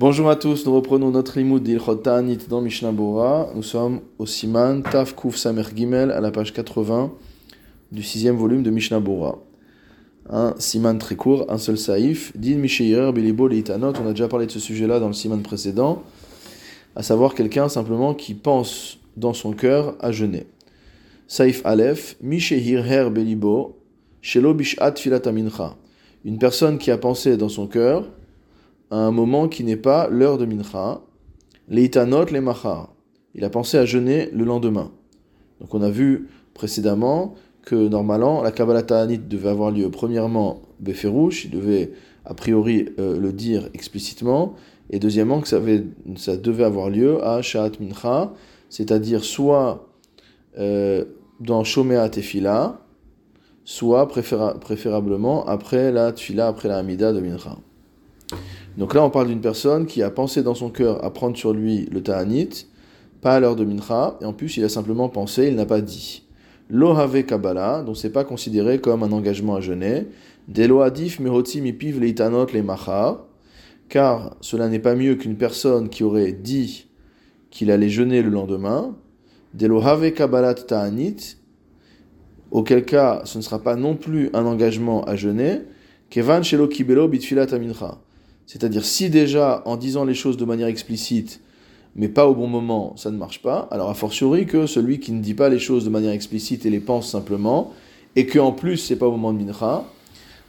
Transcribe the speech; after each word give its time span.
Bonjour 0.00 0.30
à 0.30 0.36
tous, 0.36 0.64
nous 0.64 0.76
reprenons 0.76 1.10
notre 1.10 1.36
limoud 1.40 1.60
d'Ilchot 1.60 1.96
Ta'anit 1.96 2.38
dans 2.48 2.60
Mishnah 2.60 2.92
Bora. 2.92 3.50
Nous 3.56 3.64
sommes 3.64 4.02
au 4.20 4.26
Siman 4.26 4.80
Taf 4.84 5.16
Kuf 5.16 5.34
Samer 5.34 5.64
Gimel 5.74 6.12
à 6.12 6.20
la 6.20 6.30
page 6.30 6.52
80 6.52 7.12
du 7.90 8.04
sixième 8.04 8.36
volume 8.36 8.62
de 8.62 8.70
Mishnah 8.70 9.00
Bora. 9.00 9.40
Un 10.30 10.54
Siman 10.60 10.98
très 10.98 11.16
court, 11.16 11.46
un 11.48 11.58
seul 11.58 11.76
saïf. 11.76 12.30
Din 12.36 12.60
Bilibo 12.60 13.48
Leitanot, 13.48 13.94
on 14.00 14.06
a 14.06 14.10
déjà 14.10 14.28
parlé 14.28 14.46
de 14.46 14.52
ce 14.52 14.60
sujet-là 14.60 15.00
dans 15.00 15.08
le 15.08 15.14
Siman 15.14 15.42
précédent, 15.42 16.04
à 16.94 17.02
savoir 17.02 17.34
quelqu'un 17.34 17.68
simplement 17.68 18.14
qui 18.14 18.34
pense 18.34 19.00
dans 19.16 19.32
son 19.32 19.52
cœur 19.52 19.96
à 19.98 20.12
jeûner. 20.12 20.46
Saïf 21.26 21.60
Aleph, 21.64 22.16
Misheir 22.22 22.86
Her 22.86 23.10
Belibo, 23.10 23.80
Shelo 24.22 24.54
Bishat 24.54 24.94
Filat. 24.94 25.22
Une 26.24 26.38
personne 26.38 26.78
qui 26.78 26.92
a 26.92 26.98
pensé 26.98 27.36
dans 27.36 27.48
son 27.48 27.66
cœur 27.66 28.12
à 28.90 28.96
un 28.96 29.10
moment 29.10 29.48
qui 29.48 29.64
n'est 29.64 29.76
pas 29.76 30.08
l'heure 30.08 30.38
de 30.38 30.46
Mincha, 30.46 31.00
leitanot 31.68 32.26
les 32.26 32.40
machar. 32.40 32.94
Il 33.34 33.44
a 33.44 33.50
pensé 33.50 33.78
à 33.78 33.84
jeûner 33.84 34.30
le 34.32 34.44
lendemain. 34.44 34.90
Donc 35.60 35.74
on 35.74 35.82
a 35.82 35.90
vu 35.90 36.28
précédemment 36.54 37.34
que 37.62 37.74
normalement 37.74 38.42
la 38.42 38.50
Kabbalah 38.50 38.82
Ta'anit 38.82 39.18
devait 39.18 39.50
avoir 39.50 39.70
lieu 39.70 39.90
premièrement 39.90 40.62
Beferouche, 40.80 41.44
il 41.44 41.50
devait 41.50 41.92
a 42.24 42.34
priori 42.34 42.88
euh, 42.98 43.18
le 43.18 43.32
dire 43.32 43.68
explicitement, 43.74 44.54
et 44.90 44.98
deuxièmement 44.98 45.40
que 45.40 45.48
ça, 45.48 45.60
ça 46.16 46.36
devait 46.36 46.64
avoir 46.64 46.88
lieu 46.88 47.22
à 47.24 47.42
Sha'at 47.42 47.72
Mincha, 47.80 48.32
c'est-à-dire 48.70 49.24
soit 49.24 49.88
euh, 50.58 51.04
dans 51.40 51.64
Shomea 51.64 52.08
Tefila, 52.08 52.80
soit 53.64 54.08
préférablement 54.08 55.44
après 55.46 55.92
la 55.92 56.12
Tfila, 56.12 56.48
après 56.48 56.68
la 56.68 56.78
Hamida 56.78 57.12
de 57.12 57.20
Mincha. 57.20 57.58
Donc 58.78 58.94
là, 58.94 59.04
on 59.04 59.10
parle 59.10 59.26
d'une 59.26 59.40
personne 59.40 59.86
qui 59.86 60.04
a 60.04 60.10
pensé 60.10 60.44
dans 60.44 60.54
son 60.54 60.70
cœur 60.70 61.04
à 61.04 61.12
prendre 61.12 61.36
sur 61.36 61.52
lui 61.52 61.88
le 61.90 62.00
ta'anit, 62.00 62.68
pas 63.20 63.34
à 63.34 63.40
l'heure 63.40 63.56
de 63.56 63.64
mincha, 63.64 64.16
et 64.20 64.24
en 64.24 64.32
plus, 64.32 64.56
il 64.56 64.62
a 64.62 64.68
simplement 64.68 65.08
pensé, 65.08 65.48
il 65.48 65.56
n'a 65.56 65.66
pas 65.66 65.80
dit. 65.80 66.22
Lohave 66.70 67.24
Kabbalah, 67.24 67.82
donc 67.82 67.96
c'est 67.96 68.12
pas 68.12 68.22
considéré 68.22 68.80
comme 68.80 69.02
un 69.02 69.10
engagement 69.10 69.56
à 69.56 69.60
jeûner. 69.60 70.06
Deloadif 70.46 71.18
mehoti 71.18 71.60
mipiv 71.60 71.98
leitanot 71.98 72.46
le 72.54 72.62
machar, 72.62 73.24
car 73.88 74.36
cela 74.40 74.68
n'est 74.68 74.78
pas 74.78 74.94
mieux 74.94 75.16
qu'une 75.16 75.36
personne 75.36 75.88
qui 75.88 76.04
aurait 76.04 76.30
dit 76.30 76.86
qu'il 77.50 77.72
allait 77.72 77.88
jeûner 77.88 78.22
le 78.22 78.30
lendemain. 78.30 78.94
Delohave 79.54 80.12
Kabbalat 80.12 80.54
ta'anit, 80.54 81.36
auquel 82.52 82.84
cas 82.84 83.22
ce 83.24 83.38
ne 83.38 83.42
sera 83.42 83.58
pas 83.58 83.74
non 83.74 83.96
plus 83.96 84.30
un 84.34 84.46
engagement 84.46 85.02
à 85.02 85.16
jeûner. 85.16 85.62
Kevan 86.10 86.44
shelo 86.44 86.68
kibelo 86.68 87.08
bitfilat 87.08 87.58
mincha 87.58 87.98
c'est-à-dire 88.48 88.84
si 88.84 89.10
déjà 89.10 89.62
en 89.66 89.76
disant 89.76 90.06
les 90.06 90.14
choses 90.14 90.38
de 90.38 90.44
manière 90.46 90.68
explicite, 90.68 91.40
mais 91.94 92.08
pas 92.08 92.26
au 92.26 92.34
bon 92.34 92.46
moment, 92.46 92.94
ça 92.96 93.10
ne 93.10 93.18
marche 93.18 93.42
pas, 93.42 93.68
alors 93.70 93.90
a 93.90 93.94
fortiori 93.94 94.46
que 94.46 94.66
celui 94.66 95.00
qui 95.00 95.12
ne 95.12 95.20
dit 95.20 95.34
pas 95.34 95.50
les 95.50 95.58
choses 95.58 95.84
de 95.84 95.90
manière 95.90 96.12
explicite 96.12 96.64
et 96.64 96.70
les 96.70 96.80
pense 96.80 97.10
simplement, 97.10 97.74
et 98.16 98.24
que 98.24 98.38
en 98.38 98.52
plus 98.52 98.78
c'est 98.78 98.96
pas 98.96 99.06
au 99.06 99.10
moment 99.10 99.34
de 99.34 99.44
mincha, 99.44 99.84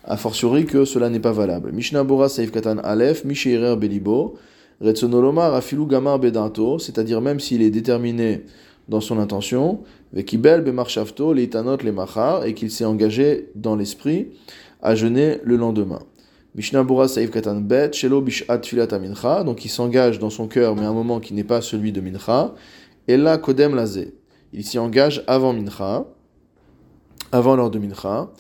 a 0.06 0.18
fortiori 0.18 0.66
que 0.66 0.86
cela 0.86 1.10
n'est 1.10 1.20
pas 1.20 1.34
valable. 1.34 1.74
Mishnah 1.74 2.06
Bora 2.06 2.30
Saif 2.30 2.52
Katan 2.52 2.78
Aleph, 2.78 3.26
Misheirer 3.26 3.76
Belibo, 3.76 4.38
Retsonolomar 4.80 5.54
Afilu 5.54 5.86
Gamar 5.86 6.20
Bedanto, 6.20 6.80
c'est-à-dire 6.80 7.20
même 7.20 7.42
s'il 7.42 7.62
est 7.62 7.70
déterminé 7.70 8.46
dans 8.88 9.02
son 9.02 9.20
intention, 9.20 9.82
Vekibel 10.14 10.62
Bemarshafto, 10.62 11.34
Leitanot 11.34 11.84
le 11.84 11.92
Machar, 11.92 12.46
et 12.46 12.54
qu'il 12.54 12.72
s'est 12.72 12.86
engagé 12.86 13.50
dans 13.56 13.76
l'esprit 13.76 14.28
à 14.82 14.96
jeûner 14.96 15.40
le 15.44 15.58
lendemain. 15.58 16.00
Mishnah 16.56 16.84
Bura 16.84 17.08
Katan 17.08 17.62
Bet, 17.62 17.94
Shelo 17.94 18.22
Bishat 18.22 18.64
Filat 18.64 18.98
Mincha, 19.00 19.44
donc 19.44 19.66
il 19.66 19.70
s'engage 19.70 20.18
dans 20.18 20.32
son 20.32 20.48
cœur, 20.48 20.76
mais 20.76 20.84
à 20.84 20.90
un 20.90 20.94
moment 20.94 21.20
qui 21.20 21.34
n'est 21.34 21.44
pas 21.44 21.62
celui 21.62 21.92
de 21.92 22.02
Mincha. 22.02 22.54
Et 23.08 23.18
là, 23.18 23.38
Kodem 23.38 23.76
Lazé, 23.76 24.16
il 24.52 24.66
s'y 24.66 24.80
engage 24.80 25.24
avant 25.28 25.54
Mincha, 25.54 26.06
avant 27.32 27.56
l'heure 27.56 27.70
de 27.70 27.78
Mincha. 27.78 28.32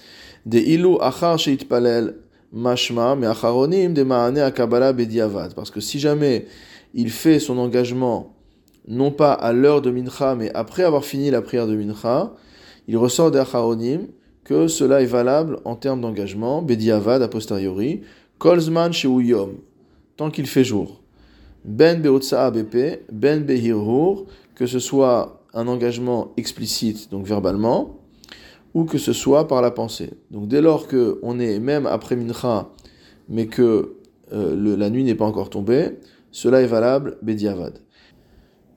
De 0.45 0.57
Ilu 0.57 0.95
Achar 1.01 1.37
Sheit 1.37 1.65
Palel 1.67 2.15
Mashma, 2.51 3.15
mais 3.15 3.27
Acharonim 3.27 3.93
de 3.93 4.03
Maane 4.03 4.39
Akabala 4.39 4.91
Bediavad. 4.91 5.53
Parce 5.53 5.69
que 5.69 5.79
si 5.79 5.99
jamais 5.99 6.47
il 6.95 7.11
fait 7.11 7.39
son 7.39 7.59
engagement, 7.59 8.35
non 8.87 9.11
pas 9.11 9.33
à 9.33 9.53
l'heure 9.53 9.81
de 9.81 9.91
Mincha, 9.91 10.33
mais 10.33 10.51
après 10.55 10.83
avoir 10.83 11.05
fini 11.05 11.29
la 11.29 11.43
prière 11.43 11.67
de 11.67 11.75
Mincha, 11.75 12.33
il 12.87 12.97
ressort 12.97 13.29
des 13.29 13.37
Acharonim 13.37 14.07
que 14.43 14.67
cela 14.67 15.01
est 15.01 15.05
valable 15.07 15.59
en 15.65 15.75
termes 15.75 16.01
d'engagement, 16.01 16.61
Bediavad 16.61 17.21
a 17.21 17.27
posteriori, 17.27 18.01
Kolzman 18.37 18.91
Yom, 18.93 19.57
tant 20.17 20.31
qu'il 20.31 20.47
fait 20.47 20.63
jour. 20.63 21.01
Ben 21.65 22.01
Beotsa 22.01 22.49
BP, 22.51 23.03
Ben 23.11 23.43
Behirhur, 23.43 24.25
que 24.55 24.65
ce 24.65 24.79
soit 24.79 25.43
un 25.53 25.67
engagement 25.67 26.31
explicite, 26.37 27.11
donc 27.11 27.25
verbalement, 27.25 27.99
ou 28.73 28.85
que 28.85 28.97
ce 28.97 29.13
soit 29.13 29.47
par 29.47 29.61
la 29.61 29.71
pensée. 29.71 30.11
Donc 30.31 30.47
dès 30.47 30.61
lors 30.61 30.87
qu'on 30.87 31.39
est 31.39 31.59
même 31.59 31.85
après 31.85 32.15
Mincha, 32.15 32.69
mais 33.27 33.47
que 33.47 33.95
euh, 34.31 34.77
la 34.77 34.89
nuit 34.89 35.03
n'est 35.03 35.15
pas 35.15 35.25
encore 35.25 35.49
tombée, 35.49 35.99
cela 36.31 36.61
est 36.61 36.67
valable 36.67 37.17
Bediavad. 37.21 37.79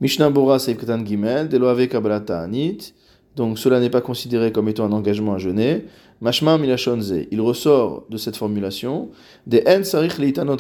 Mishnah 0.00 0.30
Bora 0.30 0.58
Seifkatan 0.58 1.04
Gimel, 1.06 1.48
Deloave 1.48 1.86
Kabbalata 1.86 2.40
Anit, 2.40 2.94
donc 3.36 3.58
cela 3.58 3.80
n'est 3.80 3.90
pas 3.90 4.02
considéré 4.02 4.52
comme 4.52 4.68
étant 4.68 4.84
un 4.84 4.92
engagement 4.92 5.34
à 5.34 5.38
jeûner. 5.38 5.86
Il 6.20 7.40
ressort 7.40 8.04
de 8.10 8.16
cette 8.16 8.36
formulation 8.36 9.10
des 9.46 9.64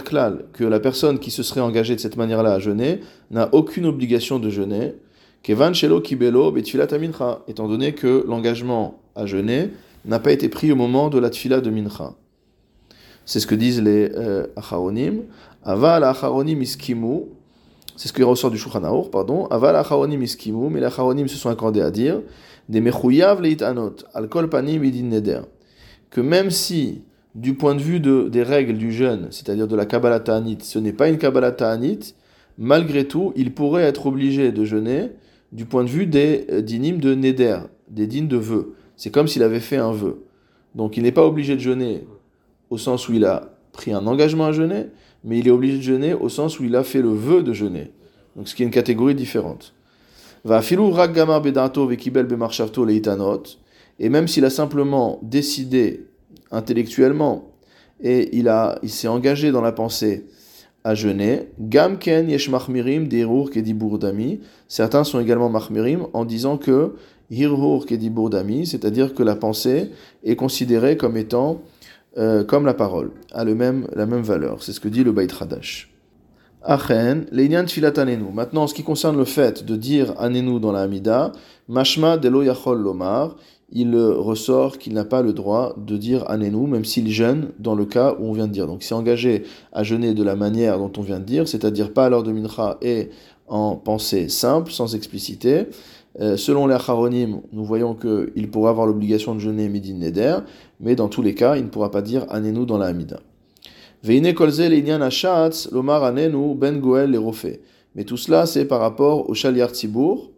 klal, 0.04 0.44
que 0.52 0.64
la 0.64 0.80
personne 0.80 1.18
qui 1.18 1.30
se 1.30 1.42
serait 1.42 1.60
engagée 1.60 1.94
de 1.94 2.00
cette 2.00 2.16
manière-là 2.16 2.54
à 2.54 2.58
jeûner 2.58 3.00
n'a 3.30 3.48
aucune 3.52 3.86
obligation 3.86 4.38
de 4.38 4.50
jeûner. 4.50 4.94
Étant 5.46 5.70
donné 7.68 7.92
que 7.92 8.24
l'engagement 8.26 9.00
à 9.14 9.26
jeûner 9.26 9.70
n'a 10.04 10.18
pas 10.18 10.32
été 10.32 10.48
pris 10.48 10.72
au 10.72 10.76
moment 10.76 11.10
de 11.10 11.18
la 11.18 11.30
tfila 11.30 11.60
de 11.60 11.70
mincha. 11.70 12.14
C'est 13.24 13.38
ce 13.38 13.46
que 13.46 13.54
disent 13.54 13.82
les 13.82 14.10
euh, 14.16 14.48
acharonim. 14.56 15.22
Aval 15.62 16.02
acharonim 16.02 16.60
iskimu, 16.60 17.20
c'est 17.96 18.08
ce 18.08 18.12
qui 18.12 18.24
ressort 18.24 18.50
du 18.50 18.58
Shulchan 18.58 19.04
pardon. 19.12 19.46
Aval 19.46 19.76
acharonim 19.76 20.20
iskimu, 20.22 20.70
mais 20.70 20.80
les 20.80 20.86
acharonim 20.86 21.28
se 21.28 21.36
sont 21.36 21.50
accordés 21.50 21.82
à 21.82 21.92
dire 21.92 22.20
des 22.68 22.80
mechouyav 22.80 23.40
panim 24.50 24.82
neder, 24.82 25.40
que 26.10 26.20
même 26.20 26.50
si, 26.50 27.02
du 27.34 27.54
point 27.54 27.74
de 27.74 27.80
vue 27.80 28.00
de, 28.00 28.28
des 28.28 28.42
règles 28.42 28.76
du 28.78 28.92
jeûne, 28.92 29.28
c'est-à-dire 29.30 29.66
de 29.66 29.76
la 29.76 29.86
Kabbalah 29.86 30.20
Ta'anit, 30.20 30.58
ce 30.60 30.78
n'est 30.78 30.92
pas 30.92 31.08
une 31.08 31.18
Kabbalah 31.18 31.52
Ta'anit, 31.52 32.14
malgré 32.58 33.06
tout, 33.06 33.32
il 33.36 33.52
pourrait 33.52 33.82
être 33.82 34.06
obligé 34.06 34.52
de 34.52 34.64
jeûner 34.64 35.10
du 35.52 35.64
point 35.64 35.84
de 35.84 35.88
vue 35.88 36.06
des 36.06 36.46
euh, 36.50 36.62
dinim 36.62 36.98
de 36.98 37.14
neder, 37.14 37.58
des 37.88 38.06
dînes 38.06 38.28
de 38.28 38.36
vœux. 38.36 38.74
C'est 38.96 39.10
comme 39.10 39.28
s'il 39.28 39.42
avait 39.42 39.60
fait 39.60 39.76
un 39.76 39.92
vœu. 39.92 40.24
Donc 40.74 40.96
il 40.96 41.02
n'est 41.02 41.12
pas 41.12 41.26
obligé 41.26 41.54
de 41.54 41.60
jeûner 41.60 42.06
au 42.70 42.78
sens 42.78 43.08
où 43.08 43.12
il 43.12 43.24
a 43.24 43.50
pris 43.72 43.92
un 43.92 44.06
engagement 44.06 44.46
à 44.46 44.52
jeûner, 44.52 44.86
mais 45.24 45.38
il 45.38 45.48
est 45.48 45.50
obligé 45.50 45.76
de 45.76 45.82
jeûner 45.82 46.14
au 46.14 46.28
sens 46.28 46.58
où 46.58 46.64
il 46.64 46.74
a 46.74 46.84
fait 46.84 47.02
le 47.02 47.10
vœu 47.10 47.42
de 47.42 47.52
jeûner. 47.52 47.90
Donc 48.36 48.48
ce 48.48 48.54
qui 48.54 48.62
est 48.62 48.66
une 48.66 48.72
catégorie 48.72 49.14
différente. 49.14 49.74
Va 50.44 50.60
Et 53.98 54.08
même 54.08 54.28
s'il 54.28 54.44
a 54.44 54.50
simplement 54.50 55.20
décidé 55.22 56.06
intellectuellement 56.50 57.52
et 58.02 58.36
il, 58.36 58.48
a, 58.48 58.78
il 58.82 58.90
s'est 58.90 59.08
engagé 59.08 59.52
dans 59.52 59.60
la 59.60 59.72
pensée 59.72 60.26
à 60.84 60.94
jeûner, 60.96 61.48
gamken 61.60 62.28
yesh 62.28 62.48
machmirim 62.48 63.06
dami. 63.06 64.40
Certains 64.66 65.04
sont 65.04 65.20
également 65.20 65.48
machmirim 65.48 66.08
en 66.12 66.24
disant 66.24 66.58
que 66.58 66.94
hirur 67.30 67.86
dami, 68.30 68.66
c'est-à-dire 68.66 69.14
que 69.14 69.22
la 69.22 69.36
pensée 69.36 69.90
est 70.24 70.34
considérée 70.34 70.96
comme 70.96 71.16
étant 71.16 71.62
euh, 72.18 72.44
comme 72.44 72.66
la 72.66 72.74
parole, 72.74 73.12
a 73.32 73.42
le 73.44 73.54
même, 73.54 73.86
la 73.94 74.04
même 74.04 74.22
valeur. 74.22 74.62
C'est 74.62 74.72
ce 74.72 74.80
que 74.80 74.88
dit 74.88 75.02
le 75.02 75.12
Beit. 75.12 75.28
Achen, 76.64 77.26
Maintenant, 78.34 78.62
en 78.62 78.66
ce 78.66 78.74
qui 78.74 78.82
concerne 78.82 79.16
le 79.16 79.24
fait 79.24 79.64
de 79.64 79.76
dire 79.76 80.14
anenu 80.18 80.60
dans 80.60 80.72
la 80.72 80.82
Hamida, 80.82 81.32
mashma 81.68 82.16
delo 82.16 82.42
yachol 82.42 82.80
lomar, 82.80 83.36
il 83.72 83.96
ressort 83.96 84.78
qu'il 84.78 84.92
n'a 84.92 85.04
pas 85.04 85.22
le 85.22 85.32
droit 85.32 85.74
de 85.76 85.96
dire 85.96 86.28
anenu, 86.30 86.66
même 86.66 86.84
s'il 86.84 87.10
jeûne 87.10 87.48
dans 87.58 87.74
le 87.74 87.86
cas 87.86 88.14
où 88.18 88.26
on 88.26 88.32
vient 88.32 88.46
de 88.46 88.52
dire. 88.52 88.66
Donc, 88.66 88.82
s'est 88.82 88.94
engagé 88.94 89.44
à 89.72 89.82
jeûner 89.82 90.14
de 90.14 90.22
la 90.22 90.36
manière 90.36 90.78
dont 90.78 90.92
on 90.98 91.02
vient 91.02 91.18
de 91.18 91.24
dire, 91.24 91.48
c'est-à-dire 91.48 91.92
pas 91.92 92.06
à 92.06 92.08
l'heure 92.10 92.22
de 92.22 92.32
mincha 92.32 92.78
et 92.82 93.10
en 93.48 93.76
pensée 93.76 94.28
simple, 94.28 94.70
sans 94.70 94.94
explicité. 94.94 95.66
Euh, 96.20 96.36
selon 96.36 96.66
les 96.66 96.74
acharonim, 96.74 97.40
nous 97.52 97.64
voyons 97.64 97.94
qu'il 97.94 98.50
pourra 98.50 98.70
avoir 98.70 98.86
l'obligation 98.86 99.34
de 99.34 99.40
jeûner 99.40 99.68
midi 99.68 99.94
neder, 99.94 100.36
mais 100.80 100.94
dans 100.94 101.08
tous 101.08 101.22
les 101.22 101.34
cas, 101.34 101.56
il 101.56 101.64
ne 101.64 101.68
pourra 101.68 101.90
pas 101.90 102.02
dire 102.02 102.26
anenu 102.28 102.66
dans 102.66 102.78
la 102.78 102.86
Hamida. 102.86 103.20
Ben 104.04 104.22
Mais 107.94 108.04
tout 108.04 108.16
cela, 108.16 108.46
c'est 108.46 108.64
par 108.64 108.80
rapport 108.80 109.30
au 109.30 109.34
Shaliar 109.34 109.70
Tzibour, 109.70 110.30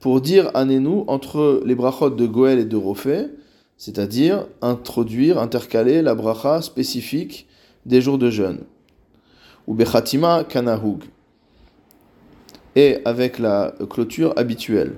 pour 0.00 0.20
dire 0.20 0.50
Anenu 0.54 1.02
entre 1.06 1.60
les 1.66 1.74
brachot 1.74 2.08
de 2.10 2.26
Goel 2.26 2.60
et 2.60 2.64
de 2.64 2.76
Rofé, 2.76 3.26
c'est-à-dire 3.76 4.46
introduire, 4.62 5.38
intercaler 5.38 6.00
la 6.02 6.14
bracha 6.14 6.62
spécifique 6.62 7.46
des 7.84 8.00
jours 8.00 8.18
de 8.18 8.30
jeûne. 8.30 8.60
ou 9.66 9.74
bechatima 9.74 10.44
kanahug, 10.44 11.04
et 12.74 12.98
avec 13.04 13.38
la 13.38 13.74
clôture 13.90 14.32
habituelle. 14.36 14.94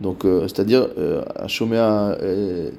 Donc, 0.00 0.24
euh, 0.24 0.42
c'est-à-dire, 0.42 0.88
Shomea 1.46 2.16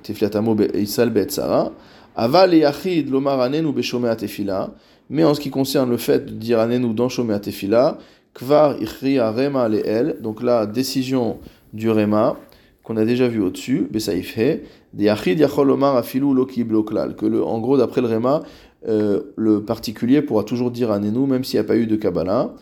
Tefilatamo 0.03 0.56
Isal 0.73 1.12
Be'etzara, 1.12 1.71
Aval 2.15 2.56
Yachid 2.56 3.09
Lomar 3.09 3.39
Anenu 3.41 3.71
Beshomea 3.71 4.15
Tefila, 4.15 4.71
mais 5.09 5.23
en 5.23 5.33
ce 5.33 5.39
qui 5.39 5.50
concerne 5.50 5.89
le 5.89 5.97
fait 5.97 6.25
de 6.25 6.31
dire 6.31 6.59
Anenu 6.59 6.94
dans 6.94 7.09
Shomea 7.09 7.39
Tefila, 7.39 7.97
Kvar 8.33 8.81
Ichri 8.81 9.19
Rema 9.19 9.68
Leel, 9.69 10.18
donc 10.21 10.41
la 10.41 10.65
décision 10.65 11.38
du 11.73 11.89
Rema, 11.89 12.38
qu'on 12.83 12.97
a 12.97 13.06
déjà 13.06 13.27
vu 13.27 13.41
au-dessus, 13.41 13.88
Besaifhe, 13.91 14.59
des 14.94 15.03
Yachid 15.06 15.39
Yachol 15.39 15.68
Lomar 15.68 15.95
Afilu 15.95 16.33
Loki 16.33 16.63
Bloklal, 16.63 17.15
que 17.15 17.25
le, 17.25 17.44
en 17.44 17.59
gros, 17.59 17.77
d'après 17.77 18.01
le 18.01 18.07
Rema, 18.07 18.41
euh, 18.88 19.21
le 19.35 19.63
particulier 19.63 20.21
pourra 20.21 20.44
toujours 20.44 20.71
dire 20.71 20.91
Anenu, 20.91 21.27
même 21.27 21.44
s'il 21.44 21.59
n'y 21.59 21.65
a 21.65 21.68
pas 21.68 21.75
eu 21.77 21.85
de 21.85 21.95
Kabbalah. 21.95 22.53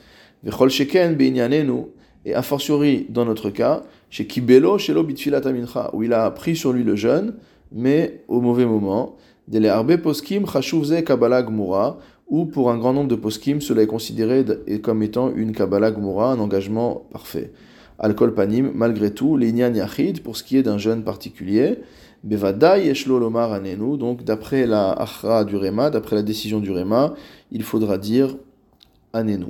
Vechol 0.44 0.69
Sheken 0.69 1.15
Beinyanenu, 1.15 1.85
et 2.25 2.33
a 2.33 2.42
fortiori 2.42 3.06
dans 3.10 3.25
notre 3.25 3.50
cas, 3.50 3.83
chez 4.10 4.27
Kibelo, 4.27 4.77
chez 4.77 4.94
Bitfilat 4.94 5.42
Amincha, 5.45 5.89
où 5.94 6.04
il 6.04 6.13
a 6.13 6.30
pris 6.31 6.56
sur 6.56 6.74
lui 6.74 6.83
le 6.83 6.95
jeûne, 6.95 7.36
mais 7.71 8.24
au 8.27 8.42
mauvais 8.42 8.66
moment. 8.66 9.16
Dele 9.48 9.68
Arbe 9.68 9.98
Poskim 9.98 10.45
Chashuvze 10.45 11.04
Kabbalah 11.04 11.44
Gmura, 11.44 11.98
ou 12.27 12.45
pour 12.45 12.69
un 12.69 12.77
grand 12.77 12.94
nombre 12.94 13.10
de 13.10 13.16
poskim, 13.16 13.60
cela 13.60 13.81
est 13.81 13.88
considéré 13.88 14.45
comme 14.83 15.01
étant 15.01 15.33
une 15.33 15.51
Kabbalah 15.51 15.92
Gmura, 15.92 16.33
un 16.33 16.39
engagement 16.39 17.06
parfait. 17.12 17.51
Alcool 17.98 18.33
panim, 18.33 18.71
malgré 18.75 19.12
tout, 19.13 19.36
l'inyan 19.36 19.74
yachid, 19.74 20.21
pour 20.21 20.38
ce 20.38 20.44
qui 20.44 20.57
est 20.57 20.63
d'un 20.63 20.77
jeûne 20.77 21.04
particulier, 21.04 21.80
bevada 22.24 22.77
yeshlo 22.77 23.19
lomar 23.19 23.51
anenu, 23.51 23.98
donc 23.98 24.24
d'après 24.24 24.68
la 24.68 24.92
achra 24.92 25.44
du 25.44 25.56
Rema, 25.56 25.89
d'après 25.89 26.16
la 26.16 26.21
décision 26.21 26.60
du 26.60 26.71
Rema, 26.71 27.16
il 27.51 27.63
faudra 27.63 27.98
dire 27.98 28.38
anenu. 29.12 29.48